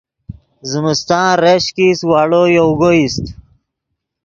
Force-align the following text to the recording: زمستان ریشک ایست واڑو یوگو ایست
زمستان 0.71 1.31
ریشک 1.43 1.75
ایست 1.81 2.03
واڑو 2.09 2.43
یوگو 2.57 2.89
ایست 2.97 3.25